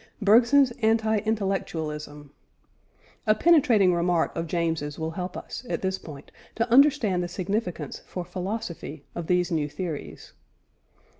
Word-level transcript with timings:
BERGSON'S 0.23 0.71
ANTI 0.81 1.17
INTELLECTUALISM. 1.27 2.31
A 3.27 3.35
penetrating 3.35 3.93
remark 3.93 4.35
of 4.35 4.47
James' 4.47 4.97
will 4.97 5.11
help 5.11 5.37
us, 5.37 5.63
at 5.69 5.83
this 5.83 5.99
point, 5.99 6.31
to 6.55 6.67
understand 6.71 7.21
the 7.21 7.27
significance 7.27 8.01
for 8.07 8.25
philosophy 8.25 9.05
of 9.13 9.27
these 9.27 9.51
new 9.51 9.69
theories. 9.69 10.33